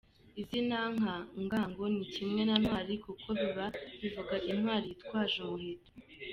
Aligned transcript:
Izina 0.41 0.77
nka 0.97 1.17
Ngango 1.43 1.83
ni 1.93 2.05
kimwe 2.13 2.41
na 2.47 2.55
Ntwari 2.61 2.95
kuko 3.05 3.27
biba 3.39 3.65
bivuga 4.01 4.35
Intwari 4.51 4.85
yitwaje 4.91 5.35
umuheto. 5.43 5.89